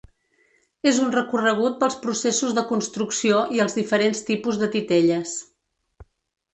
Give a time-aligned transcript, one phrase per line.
[0.91, 5.41] És un recorregut pels processos de construcció i els diferents tipus de titelles.